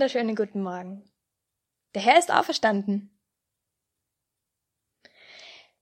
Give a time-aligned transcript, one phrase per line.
[0.00, 1.04] wunderschönen guten Morgen.
[1.94, 3.14] Der Herr ist auferstanden.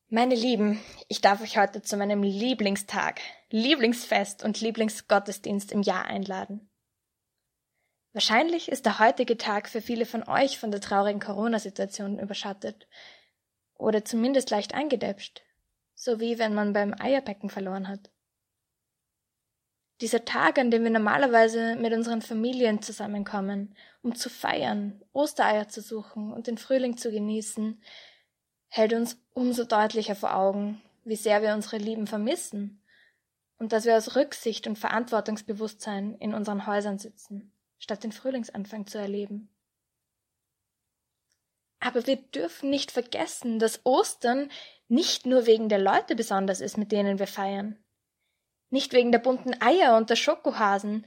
[0.08, 6.68] Meine Lieben, ich darf euch heute zu meinem Lieblingstag, Lieblingsfest und Lieblingsgottesdienst im Jahr einladen.
[8.12, 12.88] Wahrscheinlich ist der heutige Tag für viele von euch von der traurigen Corona-Situation überschattet
[13.76, 15.42] oder zumindest leicht eingedäpscht,
[15.95, 18.10] so wie wenn man beim Eierbecken verloren hat.
[20.01, 25.80] Dieser Tag, an dem wir normalerweise mit unseren Familien zusammenkommen, um zu feiern, Ostereier zu
[25.80, 27.83] suchen und den Frühling zu genießen,
[28.69, 32.80] hält uns umso deutlicher vor Augen, wie sehr wir unsere Lieben vermissen
[33.59, 38.99] und dass wir aus Rücksicht und Verantwortungsbewusstsein in unseren Häusern sitzen, statt den Frühlingsanfang zu
[38.99, 39.51] erleben.
[41.80, 44.51] Aber wir dürfen nicht vergessen, dass Ostern
[44.88, 47.79] nicht nur wegen der Leute besonders ist, mit denen wir feiern.
[48.71, 51.07] Nicht wegen der bunten Eier und der Schokohasen,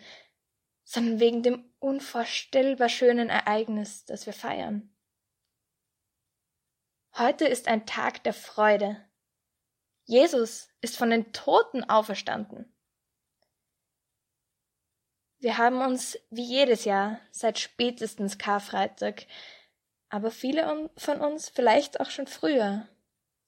[0.84, 4.95] sondern wegen dem unvorstellbar schönen Ereignis, das wir feiern.
[7.17, 8.98] Heute ist ein Tag der Freude.
[10.06, 12.73] Jesus ist von den Toten auferstanden.
[15.39, 19.26] Wir haben uns wie jedes Jahr seit spätestens Karfreitag,
[20.09, 22.88] aber viele von uns vielleicht auch schon früher,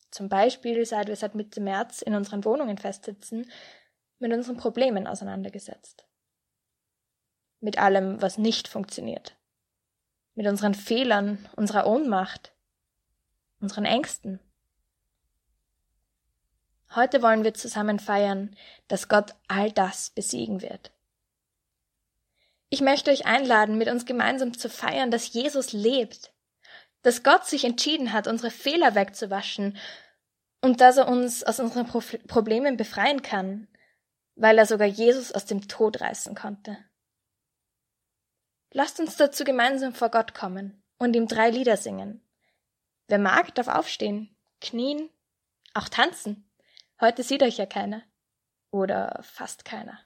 [0.09, 3.51] zum Beispiel seit wir seit Mitte März in unseren Wohnungen festsitzen,
[4.23, 6.05] mit unseren Problemen auseinandergesetzt.
[7.59, 9.35] Mit allem, was nicht funktioniert.
[10.33, 12.53] Mit unseren Fehlern, unserer Ohnmacht,
[13.59, 14.39] unseren Ängsten.
[16.95, 18.55] Heute wollen wir zusammen feiern,
[18.87, 20.91] dass Gott all das besiegen wird.
[22.69, 26.31] Ich möchte euch einladen, mit uns gemeinsam zu feiern, dass Jesus lebt,
[27.01, 29.77] dass Gott sich entschieden hat, unsere Fehler wegzuwaschen
[30.61, 33.67] und dass er uns aus unseren Pro Problemen befreien kann,
[34.35, 36.77] weil er sogar Jesus aus dem Tod reißen konnte.
[38.71, 42.21] Lasst uns dazu gemeinsam vor Gott kommen und ihm drei Lieder singen.
[43.07, 45.09] Wer mag, darf aufstehen, knien,
[45.73, 46.49] auch tanzen.
[46.99, 48.01] Heute sieht euch ja keiner.
[48.71, 49.99] Oder fast keiner.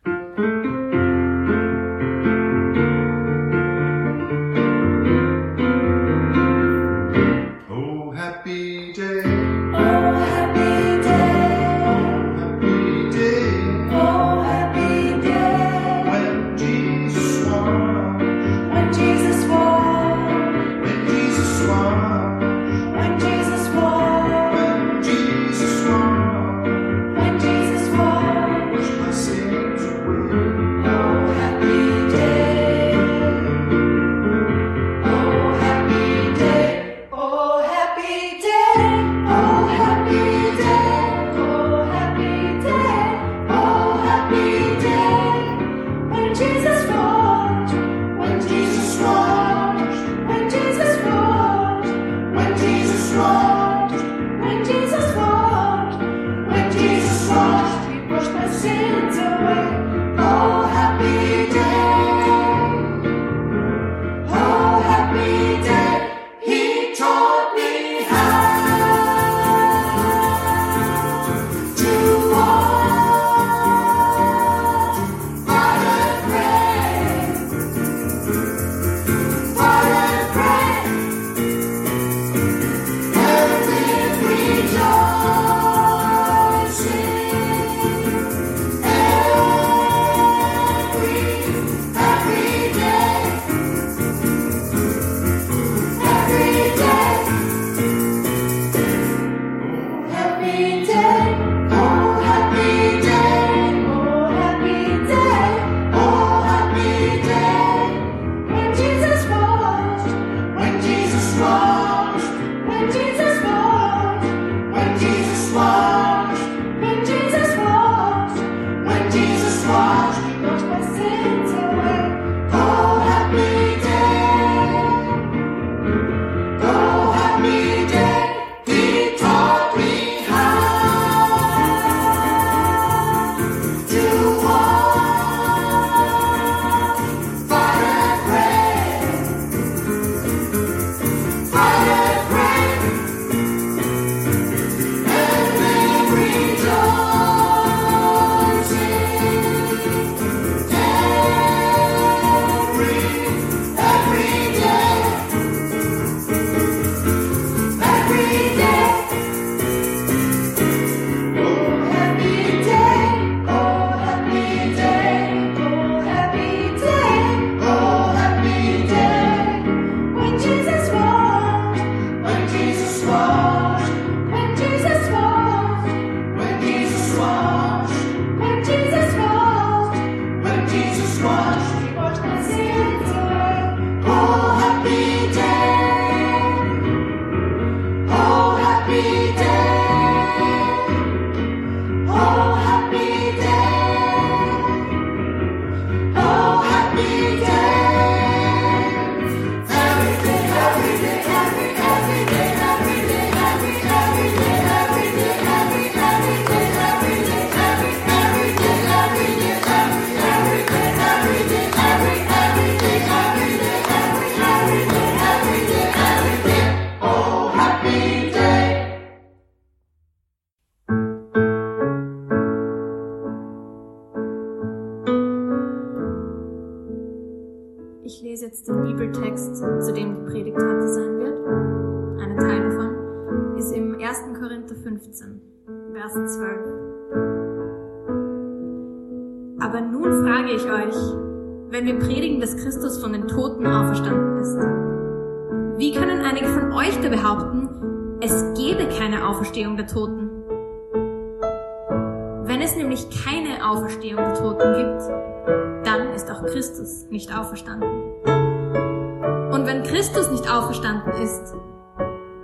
[261.07, 261.55] entstanden ist,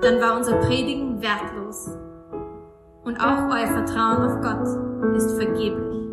[0.01, 1.97] dann war unser Predigen wertlos.
[3.03, 6.07] Und auch euer Vertrauen auf Gott ist vergeblich.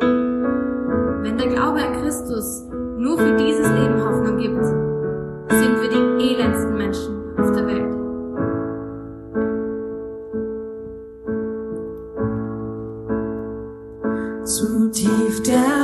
[0.00, 2.64] Wenn der Glaube an Christus
[2.96, 7.94] nur für dieses Leben Hoffnung gibt, sind wir die elendsten Menschen auf der Welt.
[14.44, 15.77] Zu tief der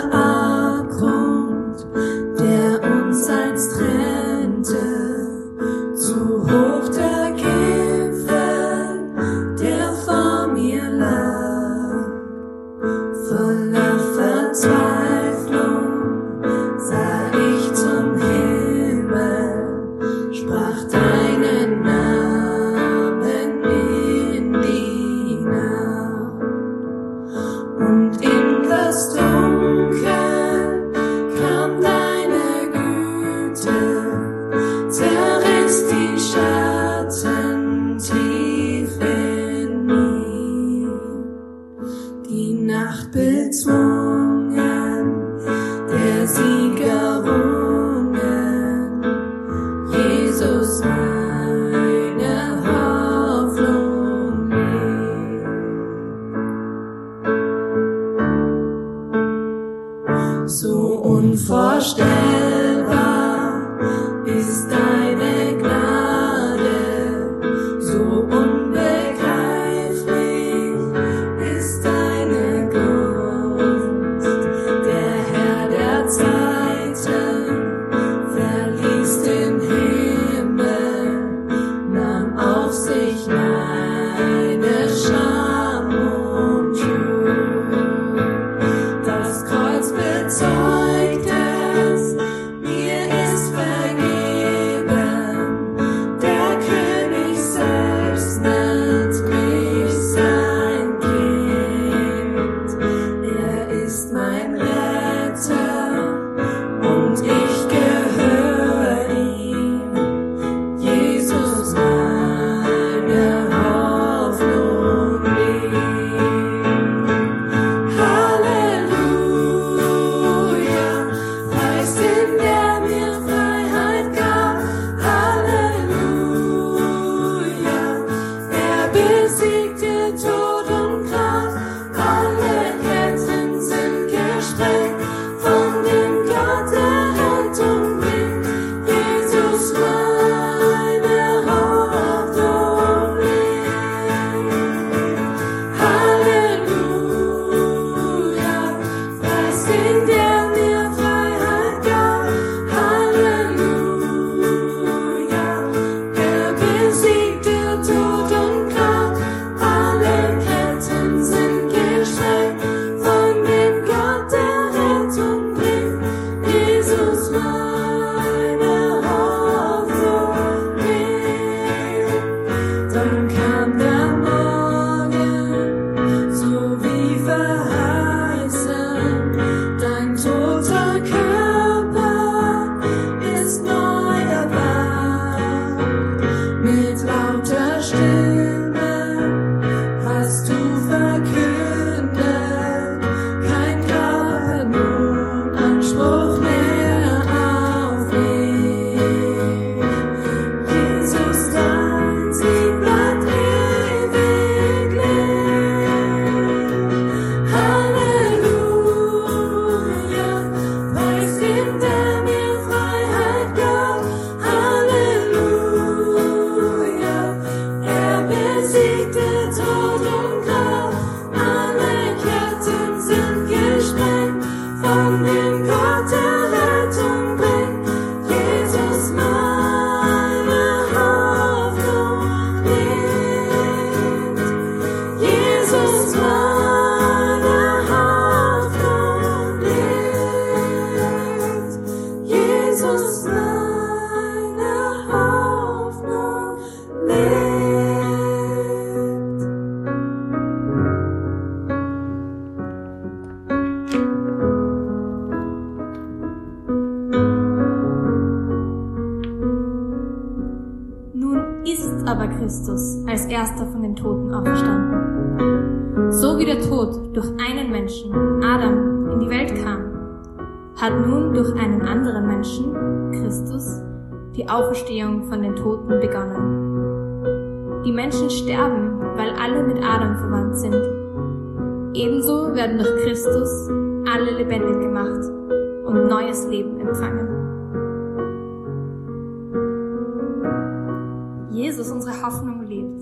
[291.95, 293.01] unsere Hoffnung, lebt.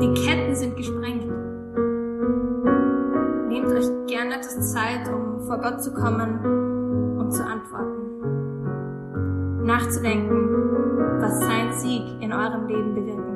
[0.00, 1.24] Die Ketten sind gesprengt.
[3.48, 8.02] Nehmt euch gerne etwas Zeit, um vor Gott zu kommen und zu antworten.
[9.64, 10.50] Nachzudenken,
[11.20, 13.31] was sein Sieg in eurem Leben bewirken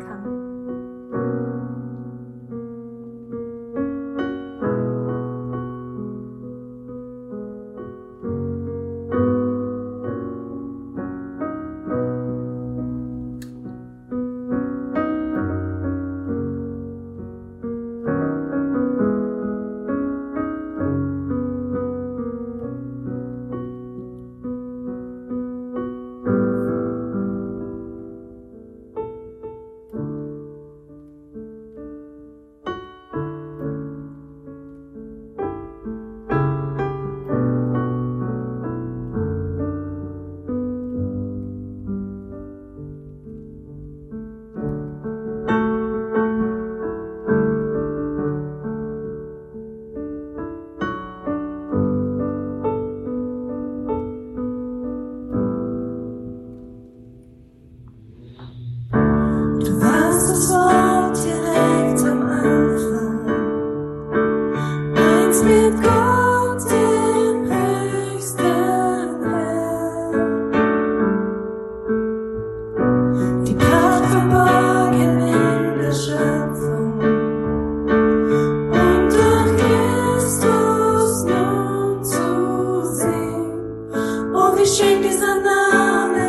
[85.29, 86.26] another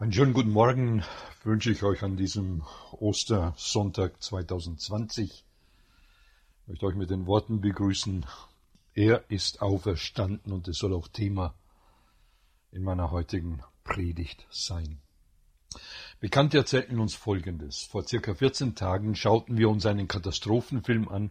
[0.00, 1.04] Einen schönen guten Morgen
[1.44, 5.30] wünsche ich euch an diesem Ostersonntag 2020.
[5.30, 8.24] Ich möchte euch mit den Worten begrüßen,
[8.94, 11.54] er ist auferstanden und es soll auch Thema
[12.72, 15.02] in meiner heutigen Predigt sein.
[16.18, 17.82] Bekannte erzählten uns Folgendes.
[17.82, 21.30] Vor circa 14 Tagen schauten wir uns einen Katastrophenfilm an.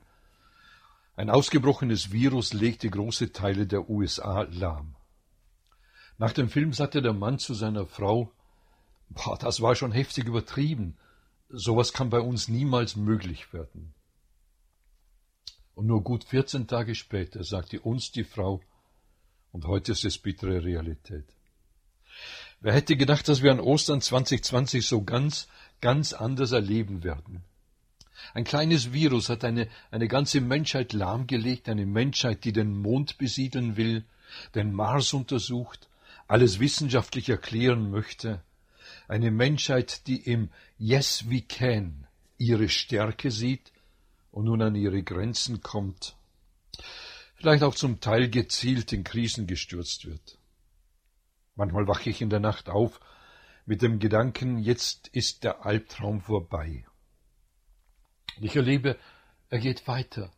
[1.15, 4.95] Ein ausgebrochenes Virus legte große Teile der USA lahm.
[6.19, 8.31] Nach dem Film sagte der Mann zu seiner Frau,
[9.09, 10.97] Boah, das war schon heftig übertrieben.
[11.49, 13.93] Sowas kann bei uns niemals möglich werden.
[15.73, 18.61] Und nur gut 14 Tage später sagte uns die Frau,
[19.51, 21.25] und heute ist es bittere Realität.
[22.61, 25.47] Wer hätte gedacht, dass wir an Ostern 2020 so ganz,
[25.81, 27.43] ganz anders erleben werden?
[28.33, 33.77] Ein kleines Virus hat eine, eine ganze Menschheit lahmgelegt, eine Menschheit, die den Mond besiedeln
[33.77, 34.03] will,
[34.55, 35.87] den Mars untersucht,
[36.27, 38.41] alles wissenschaftlich erklären möchte,
[39.09, 43.73] eine Menschheit, die im Yes we can ihre Stärke sieht
[44.31, 46.15] und nun an ihre Grenzen kommt,
[47.35, 50.37] vielleicht auch zum Teil gezielt in Krisen gestürzt wird.
[51.55, 53.01] Manchmal wache ich in der Nacht auf
[53.65, 56.85] mit dem Gedanken, jetzt ist der Albtraum vorbei.
[58.39, 58.97] Ich erlebe,
[59.49, 60.31] er geht weiter.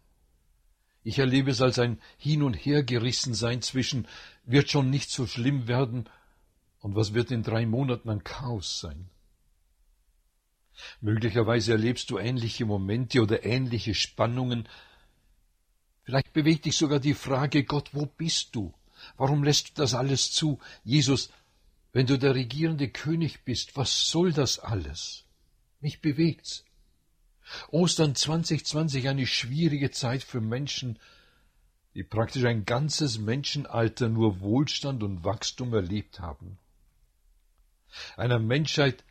[1.03, 4.07] Ich erlebe es als ein Hin und Hergerissen sein zwischen
[4.45, 6.09] wird schon nicht so schlimm werden
[6.81, 9.09] und was wird in drei Monaten ein Chaos sein?
[10.99, 14.67] Möglicherweise erlebst du ähnliche Momente oder ähnliche Spannungen.
[16.03, 18.73] Vielleicht bewegt dich sogar die Frage, Gott, wo bist du?
[19.15, 20.59] Warum lässt du das alles zu?
[20.83, 21.29] Jesus,
[21.93, 25.25] wenn du der regierende König bist, was soll das alles?
[25.81, 26.65] Mich bewegt's.
[27.69, 30.97] Ostern 2020 eine schwierige Zeit für Menschen,
[31.93, 36.57] die praktisch ein ganzes Menschenalter nur Wohlstand und Wachstum erlebt haben
[38.17, 39.03] einer Menschheit,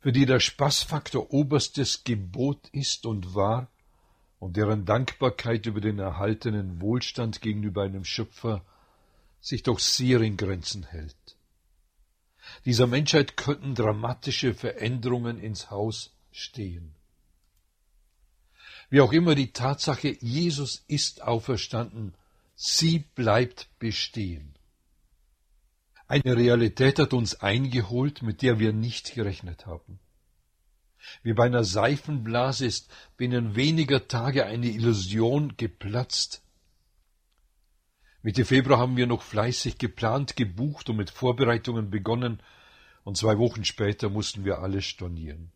[0.00, 3.68] für die der Spaßfaktor oberstes Gebot ist und war
[4.38, 8.62] und deren Dankbarkeit über den erhaltenen Wohlstand gegenüber einem Schöpfer
[9.40, 11.36] sich doch sehr in Grenzen hält.
[12.64, 16.94] Dieser Menschheit könnten dramatische Veränderungen ins Haus stehen.
[18.90, 22.14] Wie auch immer die Tatsache, Jesus ist auferstanden,
[22.54, 24.53] sie bleibt bestehen.
[26.06, 30.00] Eine Realität hat uns eingeholt, mit der wir nicht gerechnet haben.
[31.22, 36.42] Wie bei einer Seifenblase ist binnen weniger Tage eine Illusion geplatzt.
[38.22, 42.40] Mitte Februar haben wir noch fleißig geplant, gebucht und mit Vorbereitungen begonnen,
[43.02, 45.52] und zwei Wochen später mussten wir alles stornieren.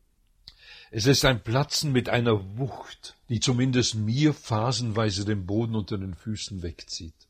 [0.90, 6.14] Es ist ein Platzen mit einer Wucht, die zumindest mir phasenweise den Boden unter den
[6.14, 7.27] Füßen wegzieht.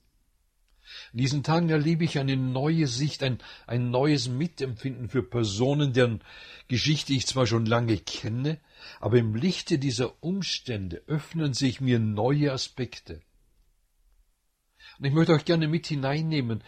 [1.12, 6.20] In diesen Tagen erlebe ich eine neue Sicht, ein, ein neues Mitempfinden für Personen, deren
[6.68, 8.58] Geschichte ich zwar schon lange kenne,
[9.00, 13.22] aber im Lichte dieser Umstände öffnen sich mir neue Aspekte.
[14.98, 16.62] Und ich möchte euch gerne mit hineinnehmen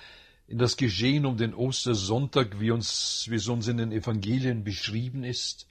[0.47, 5.23] in das Geschehen um den Ostersonntag, wie, uns, wie es uns in den Evangelien beschrieben
[5.23, 5.69] ist.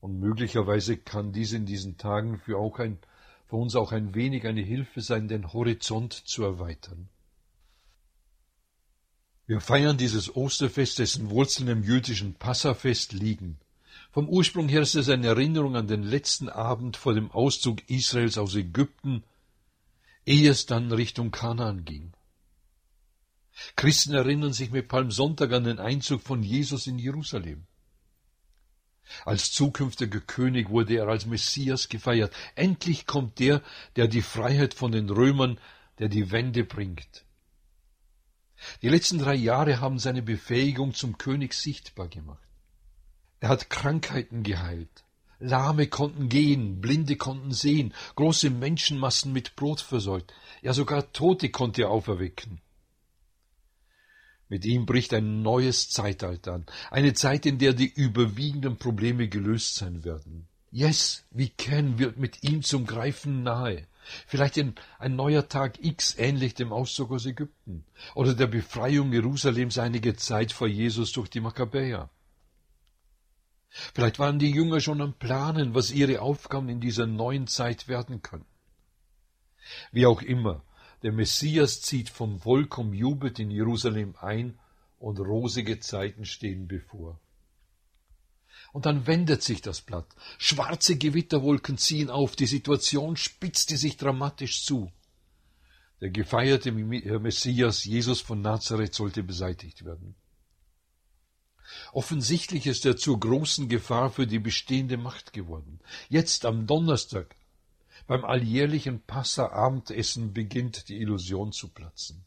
[0.00, 2.98] Und möglicherweise kann dies in diesen Tagen für, auch ein,
[3.46, 7.10] für uns auch ein wenig eine Hilfe sein, den Horizont zu erweitern.
[9.50, 13.58] Wir feiern dieses Osterfest, dessen Wurzeln im jüdischen Passafest liegen.
[14.12, 18.38] Vom Ursprung her ist es eine Erinnerung an den letzten Abend vor dem Auszug Israels
[18.38, 19.24] aus Ägypten,
[20.24, 22.12] ehe es dann Richtung Kanaan ging.
[23.74, 27.66] Christen erinnern sich mit Palmsonntag an den Einzug von Jesus in Jerusalem.
[29.24, 32.32] Als zukünftiger König wurde er als Messias gefeiert.
[32.54, 33.62] Endlich kommt der,
[33.96, 35.58] der die Freiheit von den Römern,
[35.98, 37.24] der die Wende bringt.
[38.82, 42.46] Die letzten drei Jahre haben seine Befähigung zum König sichtbar gemacht.
[43.40, 45.04] Er hat Krankheiten geheilt.
[45.38, 50.34] Lahme konnten gehen, Blinde konnten sehen, große Menschenmassen mit Brot versorgt.
[50.60, 52.60] Ja, sogar Tote konnte er auferwecken.
[54.50, 59.76] Mit ihm bricht ein neues Zeitalter an, eine Zeit, in der die überwiegenden Probleme gelöst
[59.76, 60.48] sein werden.
[60.72, 63.86] Yes, we can wird mit ihm zum Greifen nahe.
[64.26, 69.78] Vielleicht ein, ein neuer Tag X ähnlich dem Auszug aus Ägypten oder der Befreiung Jerusalems
[69.78, 72.10] einige Zeit vor Jesus durch die Makkabäer.
[73.68, 78.20] Vielleicht waren die Jünger schon am Planen, was ihre Aufgaben in dieser neuen Zeit werden
[78.20, 78.46] können.
[79.92, 80.64] Wie auch immer,
[81.02, 84.58] der Messias zieht vom Volk umjubelt in Jerusalem ein
[84.98, 87.20] und rosige Zeiten stehen bevor.
[88.72, 90.06] Und dann wendet sich das Blatt.
[90.38, 94.92] Schwarze Gewitterwolken ziehen auf, die Situation spitzte sich dramatisch zu.
[96.00, 100.14] Der gefeierte Messias Jesus von Nazareth sollte beseitigt werden.
[101.92, 105.80] Offensichtlich ist er zur großen Gefahr für die bestehende Macht geworden.
[106.08, 107.36] Jetzt am Donnerstag,
[108.06, 112.24] beim alljährlichen Passa-Abendessen, beginnt die Illusion zu platzen.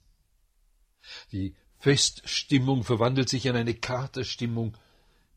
[1.32, 4.78] Die Feststimmung verwandelt sich in eine Katerstimmung.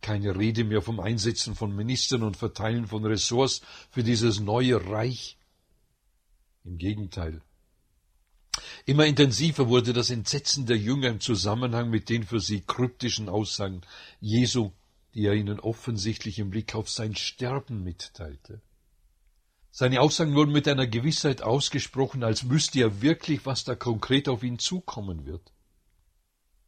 [0.07, 5.37] Keine Rede mehr vom Einsetzen von Ministern und Verteilen von Ressorts für dieses neue Reich.
[6.63, 7.43] Im Gegenteil.
[8.85, 13.81] Immer intensiver wurde das Entsetzen der Jünger im Zusammenhang mit den für sie kryptischen Aussagen
[14.21, 14.71] Jesu,
[15.13, 18.63] die er ihnen offensichtlich im Blick auf sein Sterben mitteilte.
[19.73, 24.45] Seine Aussagen wurden mit einer Gewissheit ausgesprochen, als wüsste er wirklich, was da konkret auf
[24.45, 25.53] ihn zukommen wird.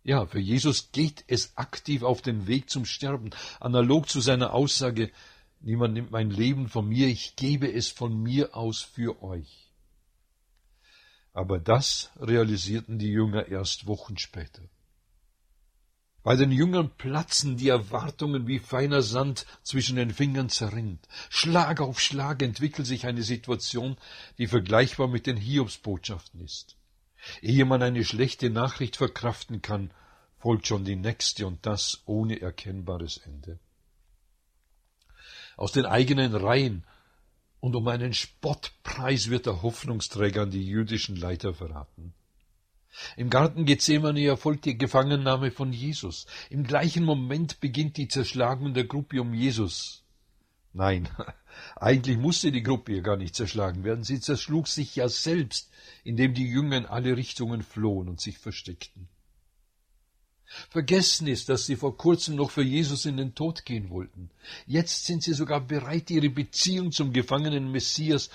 [0.02, 3.30] Ja, für Jesus geht es aktiv auf den Weg zum Sterben,
[3.60, 5.10] analog zu seiner Aussage
[5.60, 9.72] Niemand nimmt mein Leben von mir, ich gebe es von mir aus für euch.
[11.32, 14.62] Aber das realisierten die Jünger erst Wochen später.
[16.22, 21.06] Bei den Jüngern platzen die Erwartungen wie feiner Sand zwischen den Fingern zerrinnt.
[21.30, 23.96] Schlag auf Schlag entwickelt sich eine Situation,
[24.36, 26.77] die vergleichbar mit den Hiobsbotschaften ist.
[27.42, 29.90] Ehe man eine schlechte Nachricht verkraften kann,
[30.38, 33.58] folgt schon die nächste und das ohne erkennbares Ende.
[35.56, 36.84] Aus den eigenen Reihen
[37.60, 42.14] und um einen Spottpreis wird der Hoffnungsträger an die jüdischen Leiter verraten.
[43.16, 46.26] Im Garten Gethsemane erfolgt die Gefangennahme von Jesus.
[46.50, 50.04] Im gleichen Moment beginnt die Zerschlagung der Gruppe um Jesus.
[50.72, 51.08] Nein,
[51.76, 54.04] eigentlich musste die Gruppe ja gar nicht zerschlagen werden.
[54.04, 55.70] Sie zerschlug sich ja selbst,
[56.04, 59.08] indem die Jünger in alle Richtungen flohen und sich versteckten.
[60.70, 64.30] Vergessen ist, dass sie vor kurzem noch für Jesus in den Tod gehen wollten.
[64.66, 68.30] Jetzt sind sie sogar bereit, ihre Beziehung zum gefangenen Messias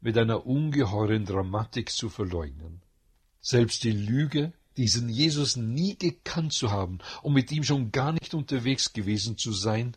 [0.00, 2.82] mit einer ungeheuren Dramatik zu verleugnen.
[3.40, 8.34] Selbst die Lüge, diesen Jesus nie gekannt zu haben und mit ihm schon gar nicht
[8.34, 9.96] unterwegs gewesen zu sein,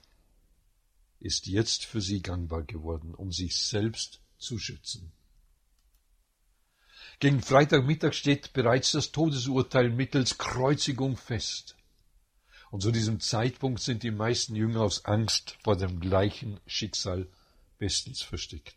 [1.19, 5.11] ist jetzt für sie gangbar geworden, um sich selbst zu schützen.
[7.19, 11.75] Gegen Freitagmittag steht bereits das Todesurteil mittels Kreuzigung fest.
[12.69, 17.27] Und zu diesem Zeitpunkt sind die meisten Jünger aus Angst vor dem gleichen Schicksal
[17.79, 18.75] bestens versteckt.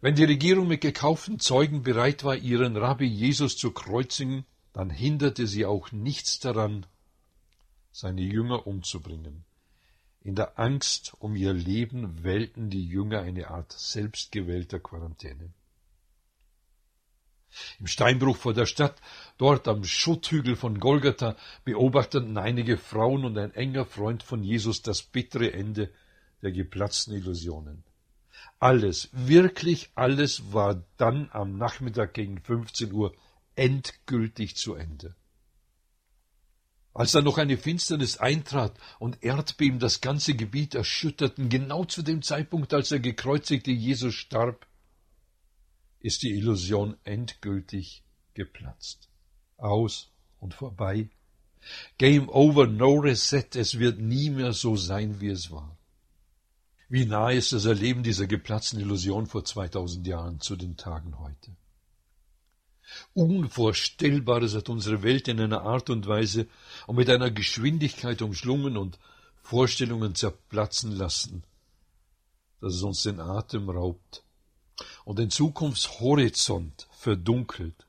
[0.00, 5.46] Wenn die Regierung mit gekauften Zeugen bereit war, ihren Rabbi Jesus zu kreuzigen, dann hinderte
[5.46, 6.86] sie auch nichts daran,
[7.92, 9.44] seine Jünger umzubringen.
[10.22, 15.52] In der Angst um ihr Leben wählten die Jünger eine Art selbstgewählter Quarantäne.
[17.78, 19.00] Im Steinbruch vor der Stadt,
[19.38, 25.02] dort am Schutthügel von Golgatha, beobachteten einige Frauen und ein enger Freund von Jesus das
[25.02, 25.90] bittere Ende
[26.42, 27.84] der geplatzten Illusionen.
[28.58, 33.14] Alles, wirklich alles war dann am Nachmittag gegen 15 Uhr
[33.56, 35.14] endgültig zu Ende.
[36.92, 42.20] Als dann noch eine Finsternis eintrat und Erdbeben das ganze Gebiet erschütterten, genau zu dem
[42.22, 44.66] Zeitpunkt, als der gekreuzigte Jesus starb,
[46.00, 48.02] ist die Illusion endgültig
[48.34, 49.08] geplatzt.
[49.56, 50.10] Aus
[50.40, 51.10] und vorbei.
[51.98, 55.76] Game over, no reset, es wird nie mehr so sein, wie es war.
[56.88, 61.54] Wie nahe ist das Erleben dieser geplatzten Illusion vor 2000 Jahren zu den Tagen heute?
[63.14, 66.48] Unvorstellbares hat unsere Welt in einer Art und Weise
[66.86, 68.98] und mit einer Geschwindigkeit umschlungen und
[69.42, 71.44] Vorstellungen zerplatzen lassen,
[72.60, 74.24] dass es uns den Atem raubt
[75.04, 77.86] und den Zukunftshorizont verdunkelt.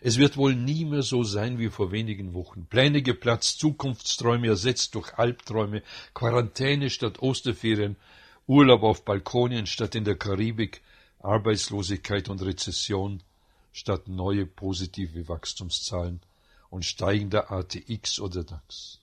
[0.00, 2.66] Es wird wohl nie mehr so sein wie vor wenigen Wochen.
[2.66, 5.82] Pläne geplatzt, Zukunftsträume ersetzt durch Albträume,
[6.14, 7.96] Quarantäne statt Osterferien,
[8.46, 10.82] Urlaub auf Balkonien statt in der Karibik,
[11.18, 13.22] Arbeitslosigkeit und Rezession
[13.72, 16.20] statt neue positive Wachstumszahlen
[16.70, 18.99] und steigender ATX oder DAX.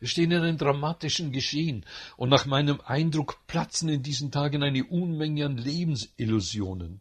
[0.00, 1.84] Wir stehen in einem dramatischen Geschehen,
[2.16, 7.00] und nach meinem Eindruck platzen in diesen Tagen eine Unmenge an Lebensillusionen.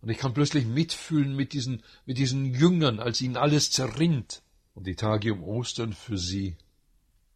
[0.00, 4.42] Und ich kann plötzlich mitfühlen mit diesen, mit diesen Jüngern, als ihnen alles zerrinnt
[4.74, 6.56] und die Tage um Ostern für sie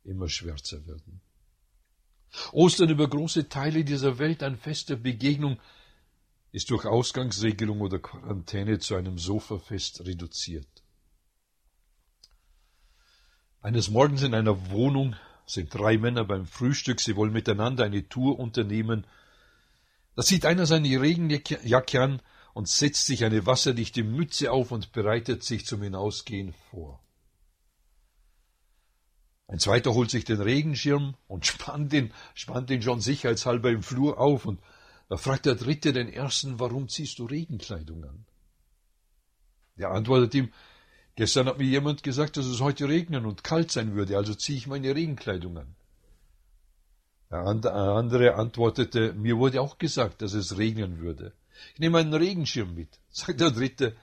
[0.04, 1.20] immer schwärzer werden.
[2.52, 5.58] Ostern über große Teile dieser Welt ein Fest der Begegnung
[6.52, 10.68] ist durch Ausgangsregelung oder Quarantäne zu einem Sofafest reduziert.
[13.60, 15.16] Eines Morgens in einer Wohnung
[15.46, 19.06] sind drei Männer beim Frühstück, sie wollen miteinander eine Tour unternehmen.
[20.14, 22.22] Da zieht einer seine Regenjacke an
[22.54, 27.02] und setzt sich eine wasserdichte Mütze auf und bereitet sich zum Hinausgehen vor.
[29.48, 34.18] Ein zweiter holt sich den Regenschirm und spannt ihn, spannt ihn schon sicherheitshalber im Flur
[34.18, 34.60] auf und
[35.08, 38.26] da fragt der dritte den ersten, warum ziehst du Regenkleidung an?
[39.78, 40.52] Der antwortet ihm,
[41.18, 44.56] Gestern hat mir jemand gesagt, dass es heute regnen und kalt sein würde, also ziehe
[44.56, 45.74] ich meine Regenkleidung an.
[47.28, 51.32] Der andere antwortete, mir wurde auch gesagt, dass es regnen würde.
[51.74, 53.00] Ich nehme einen Regenschirm mit.
[53.10, 53.96] Sagt der dritte,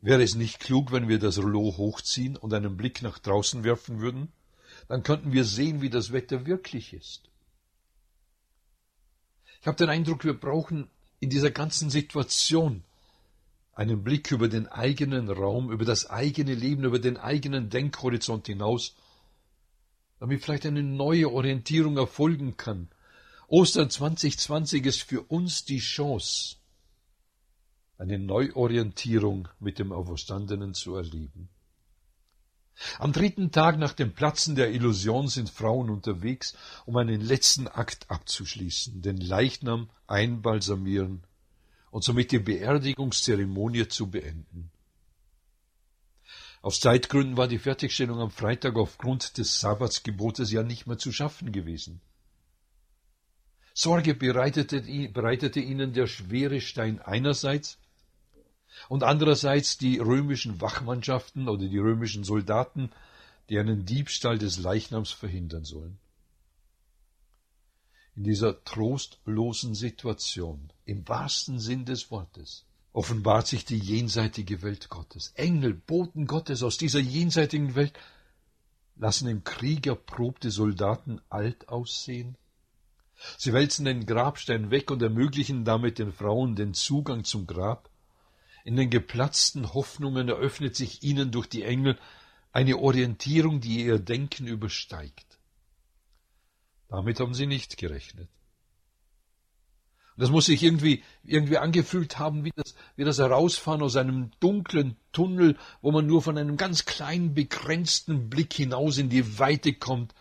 [0.00, 4.00] wäre es nicht klug, wenn wir das Rollo hochziehen und einen Blick nach draußen werfen
[4.00, 4.32] würden?
[4.88, 7.28] Dann könnten wir sehen, wie das Wetter wirklich ist.
[9.60, 10.88] Ich habe den Eindruck, wir brauchen
[11.20, 12.84] in dieser ganzen Situation
[13.78, 18.96] einen Blick über den eigenen Raum, über das eigene Leben, über den eigenen Denkhorizont hinaus,
[20.18, 22.88] damit vielleicht eine neue Orientierung erfolgen kann.
[23.46, 26.56] Ostern 2020 ist für uns die Chance,
[27.98, 31.48] eine Neuorientierung mit dem Auferstandenen zu erleben.
[32.98, 38.10] Am dritten Tag nach dem Platzen der Illusion sind Frauen unterwegs, um einen letzten Akt
[38.10, 41.22] abzuschließen, den Leichnam einbalsamieren
[41.98, 44.70] und somit die Beerdigungszeremonie zu beenden.
[46.62, 51.50] Aus Zeitgründen war die Fertigstellung am Freitag aufgrund des Sabbatsgebotes ja nicht mehr zu schaffen
[51.50, 52.00] gewesen.
[53.74, 54.80] Sorge bereitete,
[55.12, 57.78] bereitete ihnen der schwere Stein einerseits
[58.88, 62.92] und andererseits die römischen Wachmannschaften oder die römischen Soldaten,
[63.48, 65.98] die einen Diebstahl des Leichnams verhindern sollen.
[68.18, 75.30] In dieser trostlosen Situation, im wahrsten Sinn des Wortes, offenbart sich die jenseitige Welt Gottes.
[75.36, 77.92] Engel, Boten Gottes aus dieser jenseitigen Welt
[78.96, 82.36] lassen im Krieg erprobte Soldaten alt aussehen.
[83.36, 87.88] Sie wälzen den Grabstein weg und ermöglichen damit den Frauen den Zugang zum Grab.
[88.64, 91.96] In den geplatzten Hoffnungen eröffnet sich ihnen durch die Engel
[92.50, 95.27] eine Orientierung, die ihr Denken übersteigt.
[96.88, 98.28] Damit haben sie nicht gerechnet.
[100.16, 104.96] Das muss sich irgendwie, irgendwie angefühlt haben, wie das, wie das Herausfahren aus einem dunklen
[105.12, 110.14] Tunnel, wo man nur von einem ganz kleinen, begrenzten Blick hinaus in die Weite kommt,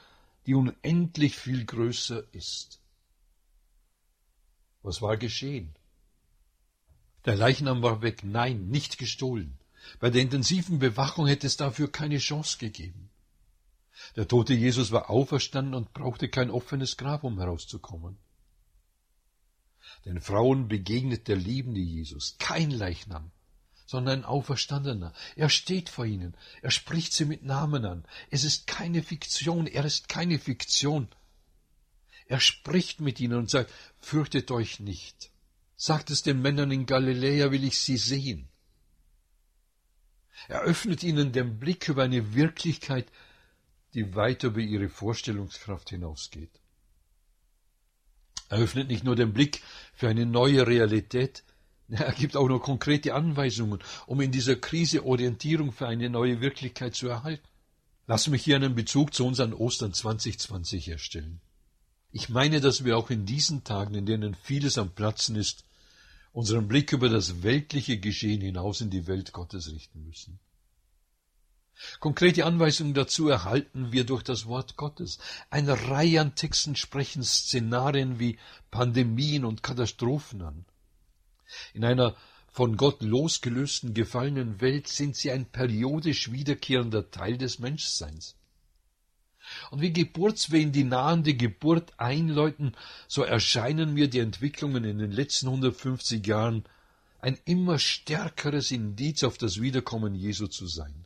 [0.45, 2.79] die unendlich viel größer ist.
[4.83, 5.73] Was war geschehen?
[7.25, 8.23] Der Leichnam war weg.
[8.23, 9.57] Nein, nicht gestohlen.
[9.99, 13.09] Bei der intensiven Bewachung hätte es dafür keine Chance gegeben.
[14.15, 18.17] Der tote Jesus war auferstanden und brauchte kein offenes Grab, um herauszukommen.
[20.05, 23.31] Den Frauen begegnet der liebende Jesus, kein Leichnam,
[23.85, 25.13] sondern ein Auferstandener.
[25.35, 28.05] Er steht vor ihnen, er spricht sie mit Namen an.
[28.29, 31.07] Es ist keine Fiktion, er ist keine Fiktion.
[32.27, 35.31] Er spricht mit ihnen und sagt, fürchtet euch nicht.
[35.77, 38.49] Sagt es den Männern in Galiläa, will ich sie sehen.
[40.47, 43.07] Er öffnet ihnen den Blick über eine Wirklichkeit,
[43.93, 46.51] die weit über ihre Vorstellungskraft hinausgeht.
[48.49, 49.61] Er öffnet nicht nur den Blick
[49.93, 51.43] für eine neue Realität,
[51.89, 56.95] er gibt auch noch konkrete Anweisungen, um in dieser Krise Orientierung für eine neue Wirklichkeit
[56.95, 57.47] zu erhalten.
[58.07, 61.41] Lass mich hier einen Bezug zu unseren Ostern 2020 herstellen.
[62.11, 65.65] Ich meine, dass wir auch in diesen Tagen, in denen vieles am Platzen ist,
[66.31, 70.39] unseren Blick über das weltliche Geschehen hinaus in die Welt Gottes richten müssen.
[71.99, 75.19] Konkrete Anweisungen dazu erhalten wir durch das Wort Gottes.
[75.49, 78.37] Eine Reihe an Texten sprechen Szenarien wie
[78.71, 80.65] Pandemien und Katastrophen an.
[81.73, 82.15] In einer
[82.51, 88.35] von Gott losgelösten gefallenen Welt sind sie ein periodisch wiederkehrender Teil des Menschseins.
[89.71, 92.75] Und wie Geburtswehen die nahende Geburt einläuten,
[93.07, 96.65] so erscheinen mir die Entwicklungen in den letzten 150 Jahren
[97.19, 101.05] ein immer stärkeres Indiz auf das Wiederkommen Jesu zu sein.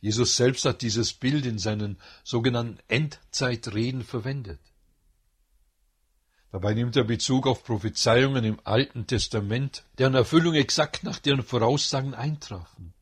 [0.00, 4.60] Jesus selbst hat dieses Bild in seinen sogenannten Endzeitreden verwendet.
[6.52, 12.14] Dabei nimmt er Bezug auf Prophezeiungen im Alten Testament, deren Erfüllung exakt nach deren Voraussagen
[12.14, 12.94] eintrafen.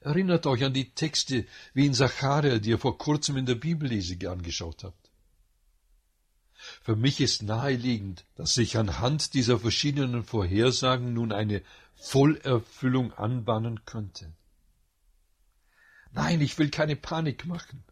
[0.00, 4.16] Erinnert euch an die Texte wie in Zacharia, die ihr vor kurzem in der Bibellese
[4.30, 5.10] angeschaut habt.
[6.82, 11.62] Für mich ist naheliegend, dass sich anhand dieser verschiedenen Vorhersagen nun eine
[11.94, 14.32] Vollerfüllung anbahnen könnte.
[16.18, 17.84] Nein, ich will keine Panik machen.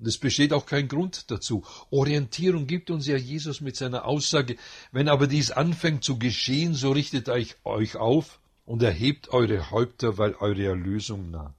[0.00, 1.64] Und es besteht auch kein Grund dazu.
[1.90, 4.56] Orientierung gibt uns ja Jesus mit seiner Aussage,
[4.90, 10.18] wenn aber dies anfängt zu geschehen, so richtet euch, euch auf und erhebt eure Häupter,
[10.18, 11.54] weil eure Erlösung naht.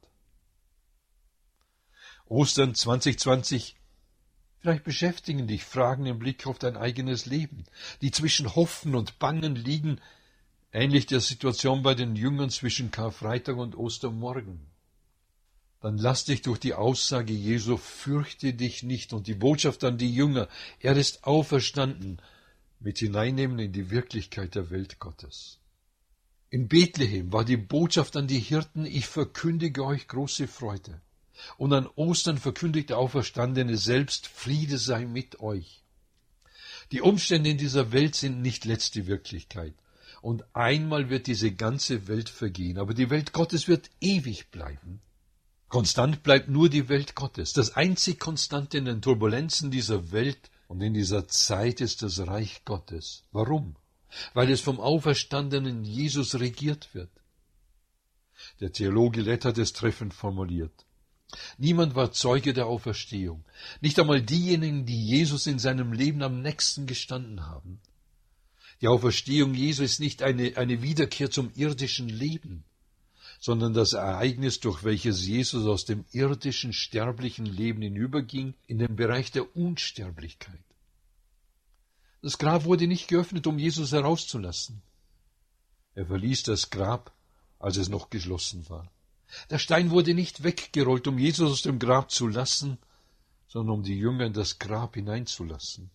[2.25, 3.77] Ostern 2020
[4.59, 7.63] Vielleicht beschäftigen dich Fragen im Blick auf dein eigenes Leben,
[8.01, 10.01] die zwischen Hoffen und Bangen liegen,
[10.73, 14.70] ähnlich der Situation bei den Jüngern zwischen Karfreitag und Ostermorgen
[15.81, 20.13] dann lass dich durch die Aussage Jesu, fürchte dich nicht und die Botschaft an die
[20.13, 20.47] Jünger,
[20.79, 22.21] er ist auferstanden,
[22.79, 25.59] mit hineinnehmen in die Wirklichkeit der Welt Gottes.
[26.49, 31.01] In Bethlehem war die Botschaft an die Hirten, ich verkündige euch große Freude.
[31.57, 35.83] Und an Ostern verkündigt der Auferstandene selbst, Friede sei mit euch.
[36.91, 39.73] Die Umstände in dieser Welt sind nicht letzte Wirklichkeit.
[40.21, 45.01] Und einmal wird diese ganze Welt vergehen, aber die Welt Gottes wird ewig bleiben.
[45.71, 47.53] Konstant bleibt nur die Welt Gottes.
[47.53, 52.65] Das einzig Konstante in den Turbulenzen dieser Welt und in dieser Zeit ist das Reich
[52.65, 53.23] Gottes.
[53.31, 53.77] Warum?
[54.33, 57.09] Weil es vom auferstandenen Jesus regiert wird.
[58.59, 60.73] Der Theologe Lett hat es treffend formuliert.
[61.57, 63.45] Niemand war Zeuge der Auferstehung.
[63.79, 67.79] Nicht einmal diejenigen, die Jesus in seinem Leben am nächsten gestanden haben.
[68.81, 72.65] Die Auferstehung Jesu ist nicht eine, eine Wiederkehr zum irdischen Leben
[73.41, 79.31] sondern das Ereignis, durch welches Jesus aus dem irdischen, sterblichen Leben hinüberging in den Bereich
[79.31, 80.63] der Unsterblichkeit.
[82.21, 84.83] Das Grab wurde nicht geöffnet, um Jesus herauszulassen.
[85.95, 87.11] Er verließ das Grab,
[87.57, 88.91] als es noch geschlossen war.
[89.49, 92.77] Der Stein wurde nicht weggerollt, um Jesus aus dem Grab zu lassen,
[93.47, 95.89] sondern um die Jünger in das Grab hineinzulassen.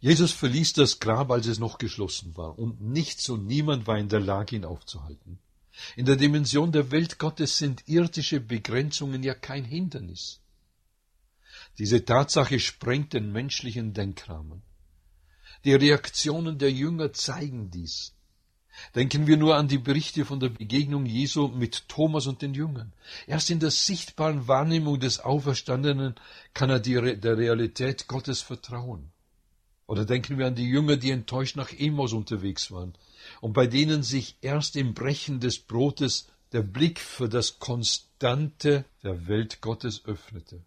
[0.00, 4.08] Jesus verließ das Grab, als es noch geschlossen war, und nichts und niemand war in
[4.08, 5.38] der Lage, ihn aufzuhalten.
[5.96, 10.40] In der Dimension der Welt Gottes sind irdische Begrenzungen ja kein Hindernis.
[11.78, 14.62] Diese Tatsache sprengt den menschlichen Denkrahmen.
[15.64, 18.14] Die Reaktionen der Jünger zeigen dies.
[18.94, 22.92] Denken wir nur an die Berichte von der Begegnung Jesu mit Thomas und den Jüngern.
[23.26, 26.14] Erst in der sichtbaren Wahrnehmung des Auferstandenen
[26.54, 29.10] kann er der Realität Gottes vertrauen.
[29.88, 32.92] Oder denken wir an die Jünger, die enttäuscht nach Emos unterwegs waren
[33.40, 39.26] und bei denen sich erst im Brechen des Brotes der Blick für das Konstante der
[39.28, 40.62] Welt Gottes öffnete.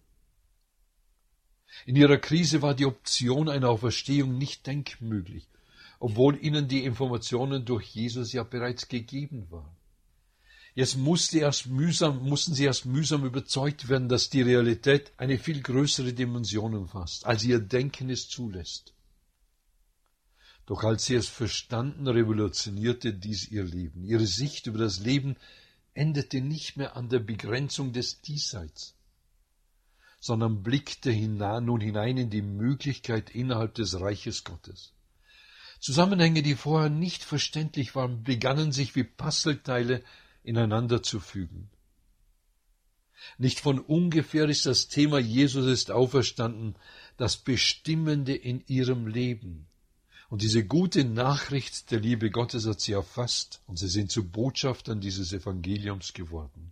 [1.85, 5.47] In ihrer Krise war die Option einer Auferstehung nicht denkmöglich,
[5.99, 9.75] obwohl ihnen die Informationen durch Jesus ja bereits gegeben waren.
[10.73, 15.61] Jetzt musste erst mühsam, mussten sie erst mühsam überzeugt werden, dass die Realität eine viel
[15.61, 18.95] größere Dimension umfasst, als ihr Denken es zulässt.
[20.65, 24.03] Doch als sie es verstanden, revolutionierte dies ihr Leben.
[24.03, 25.35] Ihre Sicht über das Leben
[25.93, 28.95] endete nicht mehr an der Begrenzung des Diesseits,
[30.19, 34.93] sondern blickte hinein, nun hinein in die Möglichkeit innerhalb des Reiches Gottes.
[35.79, 40.03] Zusammenhänge, die vorher nicht verständlich waren, begannen sich wie Puzzleteile
[40.43, 41.69] ineinander zu fügen.
[43.37, 46.75] Nicht von ungefähr ist das Thema Jesus ist auferstanden,
[47.17, 49.67] das Bestimmende in ihrem Leben.
[50.31, 55.01] Und diese gute Nachricht der Liebe Gottes hat sie erfasst und sie sind zu Botschaftern
[55.01, 56.71] dieses Evangeliums geworden.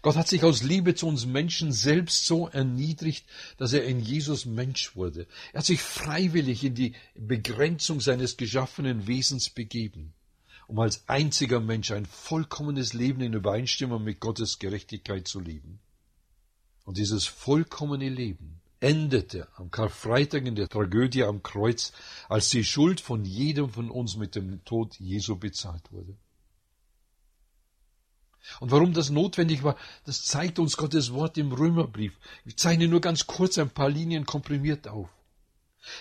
[0.00, 3.26] Gott hat sich aus Liebe zu uns Menschen selbst so erniedrigt,
[3.58, 5.26] dass er in Jesus Mensch wurde.
[5.52, 10.14] Er hat sich freiwillig in die Begrenzung seines geschaffenen Wesens begeben,
[10.66, 15.78] um als einziger Mensch ein vollkommenes Leben in Übereinstimmung mit Gottes Gerechtigkeit zu leben.
[16.86, 21.92] Und dieses vollkommene Leben endete am Karfreitag in der Tragödie am Kreuz,
[22.28, 26.16] als die Schuld von jedem von uns mit dem Tod Jesu bezahlt wurde.
[28.60, 32.18] Und warum das notwendig war, das zeigt uns Gottes Wort im Römerbrief.
[32.44, 35.10] Ich zeichne nur ganz kurz ein paar Linien komprimiert auf.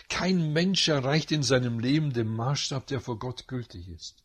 [0.10, 4.24] Kein Mensch erreicht in seinem Leben den Maßstab, der vor Gott gültig ist.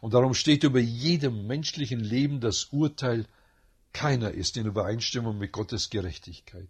[0.00, 3.26] Und darum steht über jedem menschlichen Leben das Urteil,
[3.92, 6.68] keiner ist in Übereinstimmung mit Gottes Gerechtigkeit.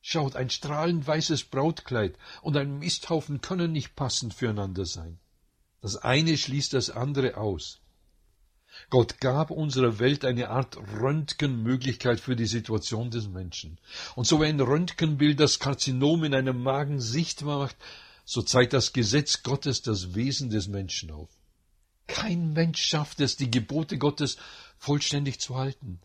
[0.00, 5.18] Schaut, ein strahlend weißes Brautkleid und ein Misthaufen können nicht passend füreinander sein.
[5.80, 7.80] Das eine schließt das andere aus.
[8.90, 13.78] Gott gab unserer Welt eine Art Röntgenmöglichkeit für die Situation des Menschen.
[14.14, 17.76] Und so wie ein Röntgenbild das Karzinom in einem Magen sichtbar macht,
[18.24, 21.30] so zeigt das Gesetz Gottes das Wesen des Menschen auf.
[22.06, 24.38] Kein Mensch schafft es, die Gebote Gottes
[24.78, 26.00] vollständig zu halten.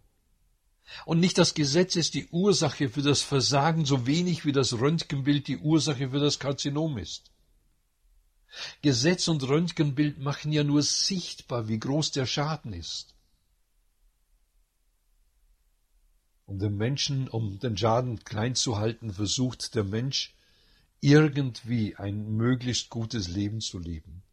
[1.06, 5.48] Und nicht das Gesetz ist die Ursache für das Versagen, so wenig wie das Röntgenbild
[5.48, 7.32] die Ursache für das Karzinom ist.
[8.82, 13.16] Gesetz und Röntgenbild machen ja nur sichtbar, wie groß der Schaden ist.
[16.46, 20.36] Um den Menschen, um den Schaden klein zu halten, versucht der Mensch
[21.00, 24.24] irgendwie ein möglichst gutes Leben zu leben.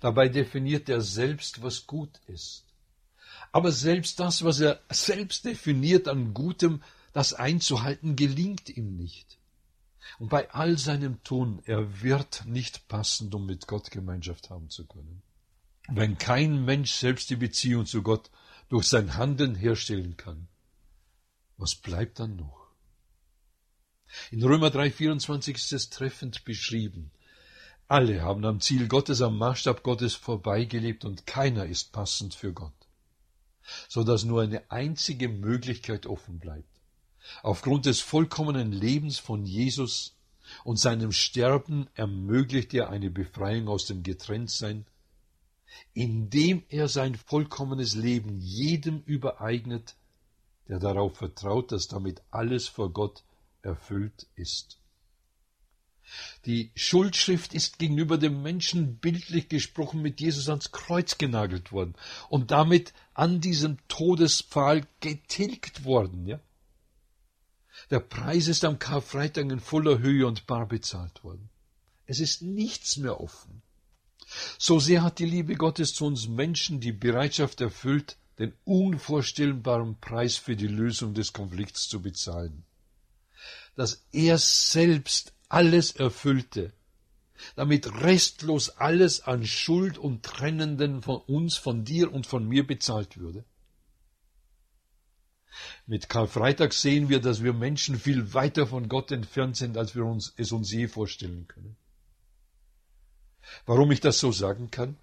[0.00, 2.64] Dabei definiert er selbst, was gut ist.
[3.52, 6.82] Aber selbst das, was er selbst definiert an Gutem,
[7.12, 9.38] das einzuhalten, gelingt ihm nicht.
[10.18, 14.86] Und bei all seinem Tun, er wird nicht passend, um mit Gott Gemeinschaft haben zu
[14.86, 15.22] können.
[15.88, 18.30] Wenn kein Mensch selbst die Beziehung zu Gott
[18.68, 20.48] durch sein Handeln herstellen kann,
[21.56, 22.68] was bleibt dann noch?
[24.30, 27.10] In Römer 3,24 ist es treffend beschrieben.
[27.88, 32.77] Alle haben am Ziel Gottes, am Maßstab Gottes vorbeigelebt und keiner ist passend für Gott.
[33.88, 36.68] So dass nur eine einzige Möglichkeit offen bleibt.
[37.42, 40.16] Aufgrund des vollkommenen Lebens von Jesus
[40.64, 44.86] und seinem Sterben ermöglicht er eine Befreiung aus dem Getrenntsein,
[45.92, 49.96] indem er sein vollkommenes Leben jedem übereignet,
[50.68, 53.24] der darauf vertraut, dass damit alles vor Gott
[53.62, 54.78] erfüllt ist.
[56.46, 61.94] Die Schuldschrift ist gegenüber dem Menschen bildlich gesprochen mit Jesus ans Kreuz genagelt worden
[62.28, 66.40] und damit an diesem Todespfahl getilgt worden, ja.
[67.90, 71.48] Der Preis ist am Karfreitag in voller Höhe und bar bezahlt worden.
[72.06, 73.62] Es ist nichts mehr offen.
[74.58, 80.36] So sehr hat die Liebe Gottes zu uns Menschen die Bereitschaft erfüllt, den unvorstellbaren Preis
[80.36, 82.64] für die Lösung des Konflikts zu bezahlen.
[83.74, 86.72] Dass er selbst alles erfüllte,
[87.56, 93.18] damit restlos alles an Schuld und Trennenden von uns, von dir und von mir bezahlt
[93.18, 93.44] würde.
[95.86, 100.04] Mit Karfreitag sehen wir, dass wir Menschen viel weiter von Gott entfernt sind, als wir
[100.04, 101.76] uns, es uns je vorstellen können.
[103.66, 104.96] Warum ich das so sagen kann?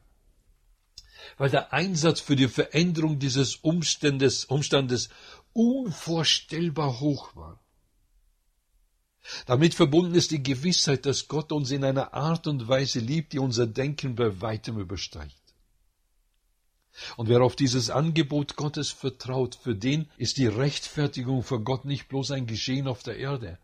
[1.37, 5.09] Weil der Einsatz für die Veränderung dieses Umstandes, Umstandes
[5.53, 7.64] unvorstellbar hoch war.
[9.45, 13.39] Damit verbunden ist die Gewissheit, dass Gott uns in einer Art und Weise liebt, die
[13.39, 15.35] unser Denken bei weitem übersteigt.
[17.17, 22.07] Und wer auf dieses Angebot Gottes vertraut, für den ist die Rechtfertigung vor Gott nicht
[22.07, 23.59] bloß ein Geschehen auf der Erde.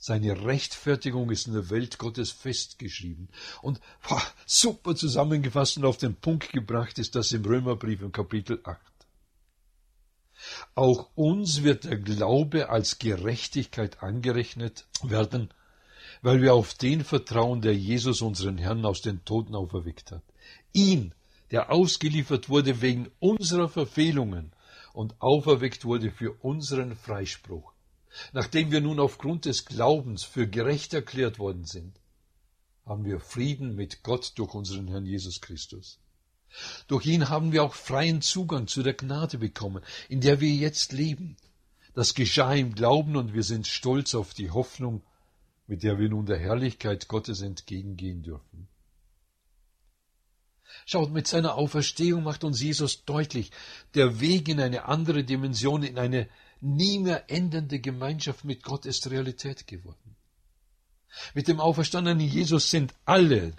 [0.00, 3.28] Seine Rechtfertigung ist in der Welt Gottes festgeschrieben.
[3.62, 8.60] Und boah, super zusammengefasst und auf den Punkt gebracht ist das im Römerbrief im Kapitel
[8.62, 8.78] 8.
[10.74, 15.52] Auch uns wird der Glaube als Gerechtigkeit angerechnet werden,
[16.22, 20.22] weil wir auf den vertrauen, der Jesus unseren Herrn aus den Toten auferweckt hat.
[20.72, 21.14] Ihn
[21.50, 24.52] der ausgeliefert wurde wegen unserer Verfehlungen
[24.92, 27.72] und auferweckt wurde für unseren Freispruch.
[28.32, 32.00] Nachdem wir nun aufgrund des Glaubens für gerecht erklärt worden sind,
[32.84, 35.98] haben wir Frieden mit Gott durch unseren Herrn Jesus Christus.
[36.86, 40.92] Durch ihn haben wir auch freien Zugang zu der Gnade bekommen, in der wir jetzt
[40.92, 41.36] leben.
[41.94, 45.02] Das geschah im Glauben und wir sind stolz auf die Hoffnung,
[45.66, 48.68] mit der wir nun der Herrlichkeit Gottes entgegengehen dürfen.
[50.86, 53.50] Schaut, mit seiner Auferstehung macht uns Jesus deutlich,
[53.94, 56.28] der Weg in eine andere Dimension, in eine
[56.60, 60.16] nie mehr endende Gemeinschaft mit Gott ist Realität geworden.
[61.34, 63.52] Mit dem auferstandenen Jesus sind alle,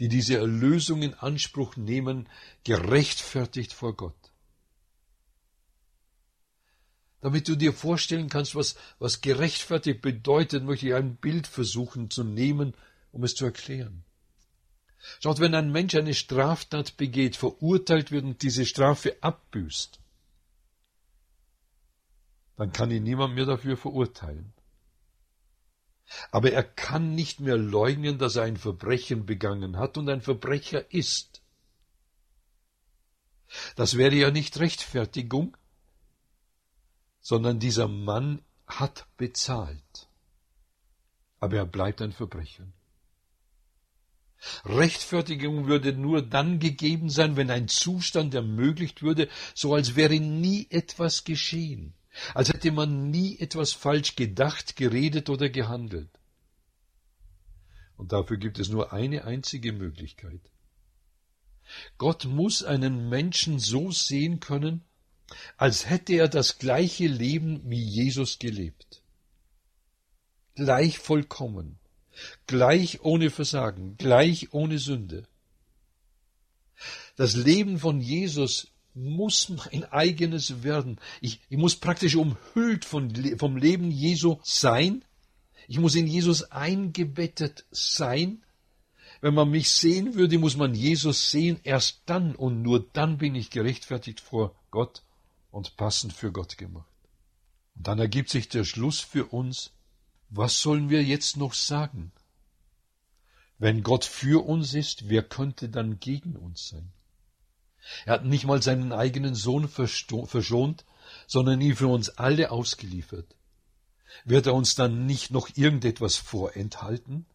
[0.00, 2.28] die diese Erlösung in Anspruch nehmen,
[2.64, 4.14] gerechtfertigt vor Gott.
[7.20, 12.22] Damit du dir vorstellen kannst, was, was gerechtfertigt bedeutet, möchte ich ein Bild versuchen zu
[12.22, 12.74] nehmen,
[13.12, 14.04] um es zu erklären.
[15.20, 20.00] Schaut, wenn ein Mensch eine Straftat begeht, verurteilt wird und diese Strafe abbüßt,
[22.56, 24.53] dann kann ihn niemand mehr dafür verurteilen.
[26.30, 30.92] Aber er kann nicht mehr leugnen, dass er ein Verbrechen begangen hat und ein Verbrecher
[30.92, 31.42] ist.
[33.76, 35.56] Das wäre ja nicht Rechtfertigung,
[37.20, 40.08] sondern dieser Mann hat bezahlt.
[41.40, 42.66] Aber er bleibt ein Verbrecher.
[44.64, 50.66] Rechtfertigung würde nur dann gegeben sein, wenn ein Zustand ermöglicht würde, so als wäre nie
[50.70, 51.94] etwas geschehen,
[52.34, 56.10] als hätte man nie etwas falsch gedacht, geredet oder gehandelt.
[57.96, 60.40] Und dafür gibt es nur eine einzige Möglichkeit.
[61.98, 64.82] Gott muss einen Menschen so sehen können,
[65.56, 69.02] als hätte er das gleiche Leben wie Jesus gelebt.
[70.54, 71.78] Gleich vollkommen,
[72.46, 75.26] gleich ohne Versagen, gleich ohne Sünde.
[77.16, 80.98] Das Leben von Jesus muss mein eigenes werden.
[81.20, 85.04] Ich, ich muss praktisch umhüllt von, vom Leben Jesu sein.
[85.66, 88.42] Ich muss in Jesus eingebettet sein.
[89.20, 91.58] Wenn man mich sehen würde, muss man Jesus sehen.
[91.64, 95.02] Erst dann und nur dann bin ich gerechtfertigt vor Gott
[95.50, 96.90] und passend für Gott gemacht.
[97.74, 99.72] Und dann ergibt sich der Schluss für uns,
[100.30, 102.12] was sollen wir jetzt noch sagen?
[103.58, 106.92] Wenn Gott für uns ist, wer könnte dann gegen uns sein?
[108.06, 110.84] Er hat nicht mal seinen eigenen Sohn verschont,
[111.26, 113.36] sondern ihn für uns alle ausgeliefert.
[114.24, 117.26] Wird er uns dann nicht noch irgendetwas vorenthalten?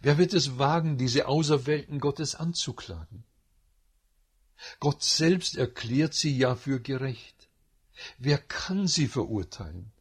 [0.00, 3.24] Wer wird es wagen, diese Auserwählten Gottes anzuklagen?
[4.80, 7.48] Gott selbst erklärt sie ja für gerecht.
[8.18, 9.92] Wer kann sie verurteilen?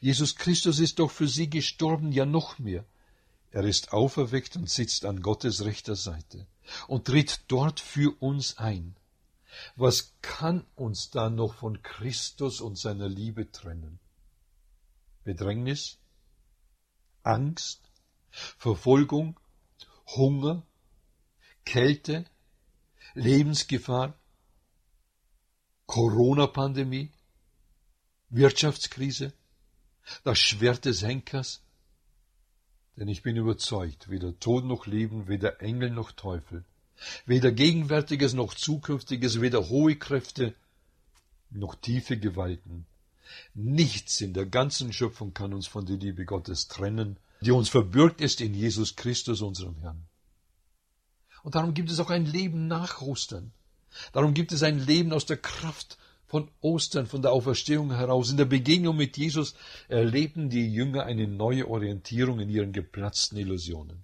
[0.00, 2.84] Jesus Christus ist doch für sie gestorben, ja noch mehr.
[3.50, 6.46] Er ist auferweckt und sitzt an Gottes rechter Seite
[6.88, 8.96] und tritt dort für uns ein.
[9.76, 13.98] Was kann uns da noch von Christus und seiner Liebe trennen?
[15.24, 15.98] Bedrängnis?
[17.22, 17.90] Angst?
[18.30, 19.38] Verfolgung?
[20.16, 20.66] Hunger?
[21.64, 22.24] Kälte?
[23.14, 24.18] Lebensgefahr?
[25.86, 27.12] Corona-Pandemie?
[28.30, 29.34] Wirtschaftskrise?
[30.24, 31.62] Das Schwert des Henkers?
[32.96, 36.64] Denn ich bin überzeugt, weder Tod noch Leben, weder Engel noch Teufel,
[37.24, 40.54] weder Gegenwärtiges noch Zukünftiges, weder hohe Kräfte
[41.50, 42.86] noch tiefe Gewalten.
[43.54, 48.20] Nichts in der ganzen Schöpfung kann uns von der Liebe Gottes trennen, die uns verbürgt
[48.20, 50.06] ist in Jesus Christus, unserem Herrn.
[51.42, 53.52] Und darum gibt es auch ein Leben nach Ostern.
[54.12, 55.98] Darum gibt es ein Leben aus der Kraft
[56.32, 58.30] von Ostern, von der Auferstehung heraus.
[58.30, 59.54] In der Begegnung mit Jesus
[59.88, 64.02] erlebten die Jünger eine neue Orientierung in ihren geplatzten Illusionen.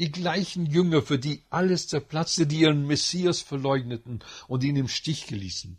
[0.00, 5.30] Die gleichen Jünger, für die alles zerplatzte, die ihren Messias verleugneten und ihn im Stich
[5.30, 5.78] ließen.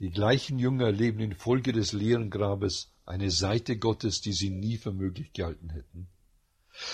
[0.00, 4.92] Die gleichen Jünger erleben infolge des leeren Grabes eine Seite Gottes, die sie nie für
[4.92, 6.08] möglich gehalten hätten.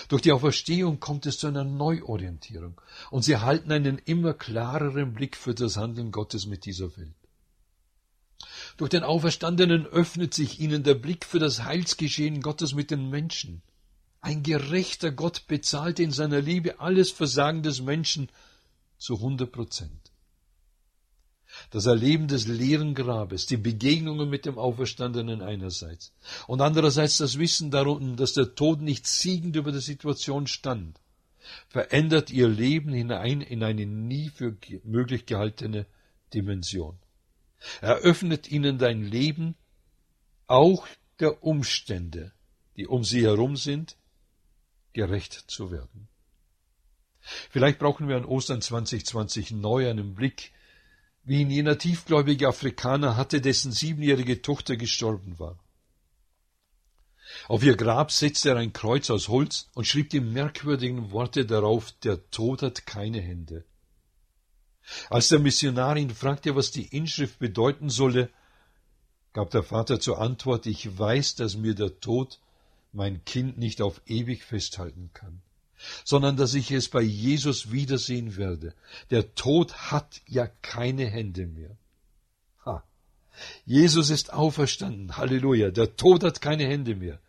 [0.07, 2.81] Durch die Auferstehung kommt es zu einer Neuorientierung,
[3.11, 7.18] und sie erhalten einen immer klareren Blick für das Handeln Gottes mit dieser Welt.
[8.79, 13.61] Durch den Auferstandenen öffnet sich ihnen der Blick für das Heilsgeschehen Gottes mit den Menschen.
[14.21, 18.29] Ein gerechter Gott bezahlt in seiner Liebe alles Versagen des Menschen
[18.97, 20.13] zu hundert Prozent.
[21.71, 26.13] Das Erleben des leeren Grabes, die Begegnungen mit dem Auferstandenen einerseits
[26.47, 31.01] und andererseits das Wissen darum, dass der Tod nicht siegend über der Situation stand,
[31.67, 35.87] verändert ihr Leben hinein in eine nie für möglich gehaltene
[36.33, 36.97] Dimension
[37.81, 39.57] eröffnet ihnen dein Leben
[40.47, 40.87] auch
[41.21, 42.33] der Umstände,
[42.77, 43.97] die um sie herum sind,
[44.93, 46.09] gerecht zu werden.
[47.51, 50.53] Vielleicht brauchen wir an Ostern 2020 neu einen Blick,
[51.25, 55.59] wie ihn jener tiefgläubige Afrikaner hatte, dessen siebenjährige Tochter gestorben war.
[57.47, 61.93] Auf ihr Grab setzte er ein Kreuz aus Holz und schrieb die merkwürdigen Worte darauf,
[61.93, 63.65] der Tod hat keine Hände.
[65.11, 68.31] Als der Missionar ihn fragte, was die Inschrift bedeuten solle,
[69.33, 72.41] gab der Vater zur Antwort, ich weiß, dass mir der Tod
[72.93, 75.43] mein Kind nicht auf ewig festhalten kann,
[76.05, 78.75] sondern dass ich es bei Jesus wiedersehen werde.
[79.11, 81.77] Der Tod hat ja keine Hände mehr.
[82.65, 82.83] Ha.
[83.65, 85.17] Jesus ist auferstanden.
[85.17, 85.71] Halleluja.
[85.71, 87.21] Der Tod hat keine Hände mehr.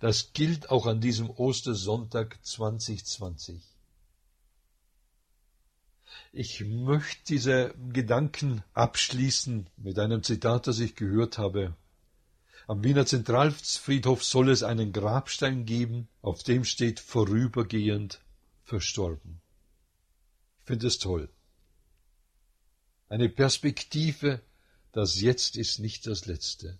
[0.00, 3.73] Das gilt auch an diesem Ostersonntag 2020.
[6.36, 11.76] Ich möchte diese Gedanken abschließen mit einem Zitat, das ich gehört habe.
[12.66, 18.20] Am Wiener Zentralfriedhof soll es einen Grabstein geben, auf dem steht vorübergehend
[18.64, 19.40] verstorben.
[20.58, 21.28] Ich finde es toll.
[23.08, 24.40] Eine Perspektive,
[24.90, 26.78] das Jetzt ist nicht das Letzte.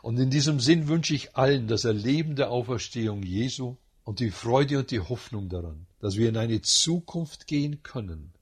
[0.00, 4.78] Und in diesem Sinn wünsche ich allen das Erleben der Auferstehung Jesu und die Freude
[4.78, 8.32] und die Hoffnung daran, dass wir in eine Zukunft gehen können,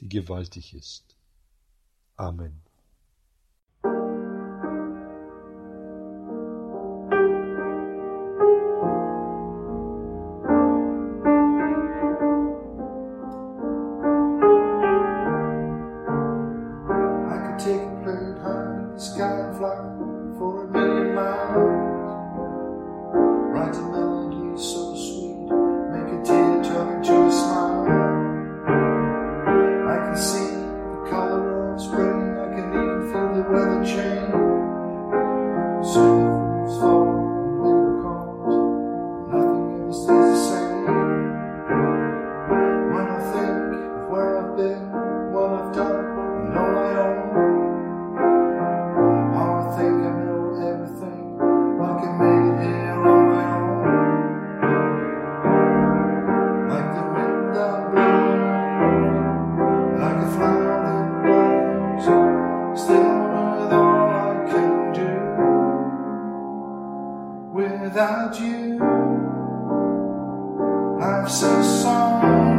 [0.00, 1.16] die gewaltig ist.
[2.16, 2.65] Amen.
[67.86, 68.78] without you.
[70.98, 72.55] Life's a song.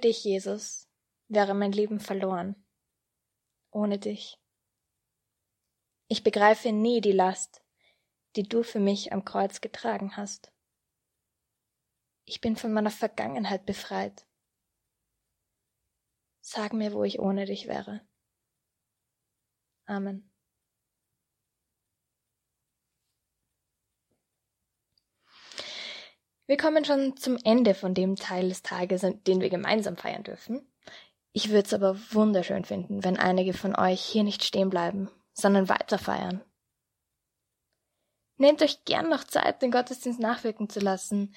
[0.00, 0.88] Dich, Jesus,
[1.28, 2.56] wäre mein Leben verloren.
[3.70, 4.38] Ohne dich.
[6.08, 7.62] Ich begreife nie die Last,
[8.36, 10.52] die du für mich am Kreuz getragen hast.
[12.24, 14.26] Ich bin von meiner Vergangenheit befreit.
[16.40, 18.00] Sag mir, wo ich ohne dich wäre.
[19.86, 20.29] Amen.
[26.50, 30.68] Wir kommen schon zum Ende von dem Teil des Tages, den wir gemeinsam feiern dürfen.
[31.30, 35.68] Ich würde es aber wunderschön finden, wenn einige von euch hier nicht stehen bleiben, sondern
[35.68, 36.44] weiter feiern.
[38.36, 41.36] Nehmt euch gern noch Zeit, den Gottesdienst nachwirken zu lassen.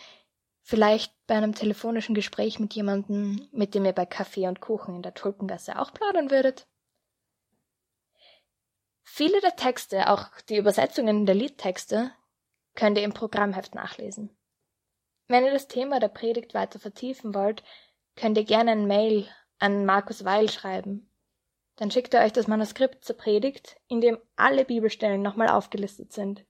[0.64, 5.04] Vielleicht bei einem telefonischen Gespräch mit jemandem, mit dem ihr bei Kaffee und Kuchen in
[5.04, 6.68] der Tulpengasse auch plaudern würdet.
[9.04, 12.12] Viele der Texte, auch die Übersetzungen der Liedtexte,
[12.74, 14.36] könnt ihr im Programmheft nachlesen.
[15.34, 17.64] Wenn ihr das Thema der Predigt weiter vertiefen wollt,
[18.16, 19.28] könnt ihr gerne ein Mail
[19.58, 21.10] an Markus Weil schreiben.
[21.76, 26.46] Dann schickt er euch das Manuskript zur Predigt, in dem alle Bibelstellen nochmal aufgelistet sind.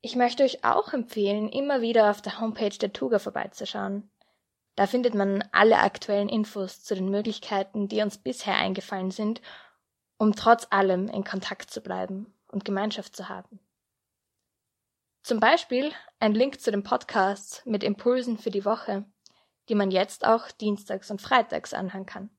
[0.00, 4.08] Ich möchte euch auch empfehlen, immer wieder auf der Homepage der Tuga vorbeizuschauen.
[4.76, 9.42] Da findet man alle aktuellen Infos zu den Möglichkeiten, die uns bisher eingefallen sind,
[10.18, 13.58] um trotz allem in Kontakt zu bleiben und Gemeinschaft zu haben.
[15.22, 19.04] Zum Beispiel ein Link zu den Podcasts mit Impulsen für die Woche,
[19.68, 22.30] die man jetzt auch dienstags und freitags anhören kann.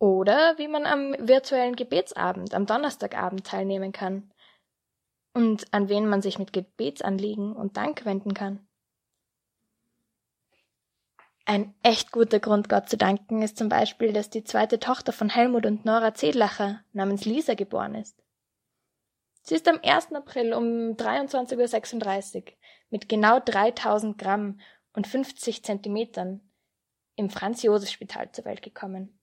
[0.00, 4.32] Oder wie man am virtuellen Gebetsabend am Donnerstagabend teilnehmen kann
[5.32, 8.66] und an wen man sich mit Gebetsanliegen und Dank wenden kann.
[11.46, 15.28] Ein echt guter Grund, Gott zu danken, ist zum Beispiel, dass die zweite Tochter von
[15.28, 18.23] Helmut und Nora Zedlacher namens Lisa geboren ist.
[19.46, 20.12] Sie ist am 1.
[20.14, 22.52] April um 23.36 Uhr
[22.88, 24.58] mit genau 3000 Gramm
[24.94, 26.40] und 50 Zentimetern
[27.14, 29.20] im Franz-Josef-Spital zur Welt gekommen.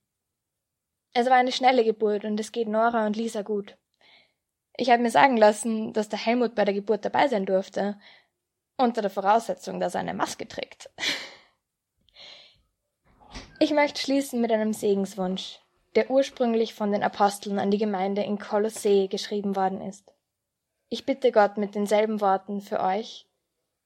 [1.12, 3.76] Es war eine schnelle Geburt und es geht Nora und Lisa gut.
[4.76, 7.98] Ich habe mir sagen lassen, dass der Helmut bei der Geburt dabei sein durfte,
[8.76, 10.90] unter der Voraussetzung, dass er eine Maske trägt.
[13.58, 15.61] Ich möchte schließen mit einem Segenswunsch,
[15.94, 20.14] der ursprünglich von den Aposteln an die Gemeinde in Kolossee geschrieben worden ist.
[20.88, 23.28] Ich bitte Gott mit denselben Worten für euch,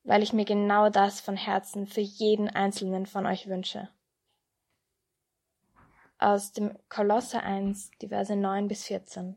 [0.05, 3.89] weil ich mir genau das von Herzen für jeden einzelnen von euch wünsche.
[6.19, 9.37] Aus dem Kolosser 1, die Verse 9 bis 14.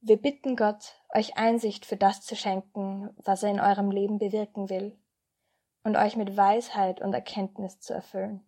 [0.00, 4.68] Wir bitten Gott, euch Einsicht für das zu schenken, was er in eurem Leben bewirken
[4.68, 4.98] will,
[5.82, 8.44] und euch mit Weisheit und Erkenntnis zu erfüllen.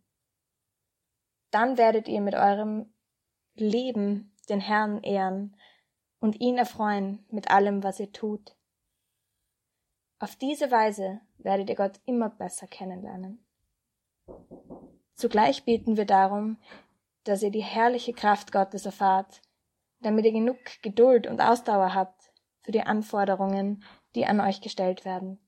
[1.56, 2.92] Dann werdet ihr mit eurem
[3.54, 5.56] Leben den Herrn ehren
[6.20, 8.54] und ihn erfreuen mit allem, was ihr tut.
[10.18, 13.42] Auf diese Weise werdet ihr Gott immer besser kennenlernen.
[15.14, 16.58] Zugleich beten wir darum,
[17.24, 19.40] dass ihr die herrliche Kraft Gottes erfahrt,
[20.00, 22.34] damit ihr genug Geduld und Ausdauer habt
[22.64, 23.82] für die Anforderungen,
[24.14, 25.40] die an euch gestellt werden.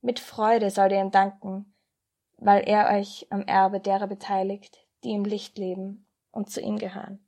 [0.00, 1.74] Mit Freude sollt ihr ihm danken,
[2.38, 7.26] weil er euch am Erbe derer beteiligt, die im Licht leben und zu ihm gehören.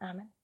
[0.00, 0.35] Amen.